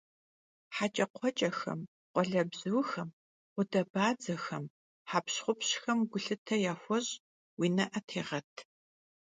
[0.75, 1.81] Heç'ekxhueç'em,
[2.13, 3.09] khualebzuxem,
[3.55, 4.65] ğudebadzexem,
[5.11, 7.11] hep'ats'exem gulhıte yaxueş',
[7.57, 8.53] vui ne'e têğet.